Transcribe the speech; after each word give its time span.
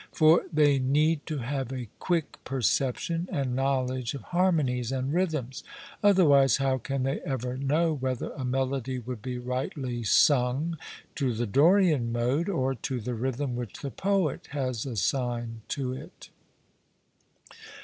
For 0.11 0.45
they 0.51 0.79
need 0.79 1.23
to 1.27 1.37
have 1.37 1.71
a 1.71 1.87
quick 1.99 2.43
perception 2.43 3.29
and 3.31 3.55
knowledge 3.55 4.15
of 4.15 4.23
harmonies 4.33 4.91
and 4.91 5.13
rhythms; 5.13 5.63
otherwise, 6.03 6.57
how 6.57 6.79
can 6.79 7.03
they 7.03 7.19
ever 7.19 7.55
know 7.55 7.93
whether 7.93 8.31
a 8.31 8.43
melody 8.43 8.97
would 8.97 9.21
be 9.21 9.37
rightly 9.37 10.01
sung 10.01 10.79
to 11.13 11.35
the 11.35 11.45
Dorian 11.45 12.11
mode, 12.11 12.49
or 12.49 12.73
to 12.73 12.99
the 12.99 13.13
rhythm 13.13 13.55
which 13.55 13.81
the 13.81 13.91
poet 13.91 14.47
has 14.53 14.87
assigned 14.87 15.61
to 15.67 15.93
it? 15.93 16.29